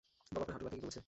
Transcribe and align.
বাবা, 0.03 0.33
আপনার 0.33 0.53
হাঁটুর 0.53 0.61
ব্যথা 0.65 0.77
কি 0.77 0.81
কমেছে? 0.83 0.99